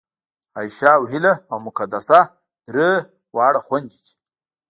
عایشه 0.55 0.89
او 0.97 1.03
هیله 1.11 1.33
او 1.51 1.57
مقدسه 1.67 2.19
درې 2.71 2.89
واړه 3.35 3.59
خوېندې 3.65 3.97
دي 4.03 4.11